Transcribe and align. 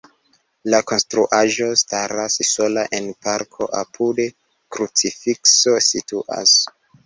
La 0.73 0.77
konstruaĵo 0.91 1.67
staras 1.81 2.39
sola 2.53 2.87
en 3.01 3.11
parko, 3.27 3.69
apude 3.83 4.29
krucifikso 4.77 5.79
situas. 5.93 6.61